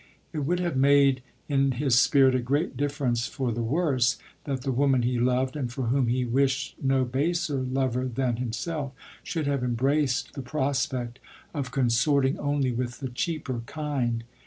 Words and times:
It 0.33 0.39
would 0.39 0.59
have 0.61 0.75
made 0.75 1.21
in 1.47 1.73
his 1.73 1.93
spirit 1.99 2.33
a 2.33 2.39
great 2.39 2.75
difference 2.75 3.27
for 3.27 3.51
the 3.51 3.61
worse 3.61 4.17
that 4.45 4.61
the 4.63 4.71
woman 4.71 5.03
he 5.03 5.19
loved, 5.19 5.55
and 5.55 5.71
for 5.71 5.89
whom 5.89 6.07
he 6.07 6.25
wished 6.25 6.73
no 6.81 7.05
baser 7.05 7.59
lover 7.61 8.07
than 8.07 8.37
himself, 8.37 8.93
should 9.21 9.45
have 9.45 9.63
embraced 9.63 10.33
the 10.33 10.41
prospect 10.41 11.19
of 11.53 11.69
consorting 11.69 12.39
only 12.39 12.71
with 12.71 12.99
the 12.99 13.09
cheaper 13.09 13.61
kind. 13.67 14.23